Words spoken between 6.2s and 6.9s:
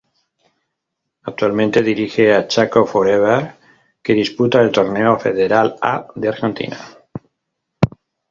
Argentina.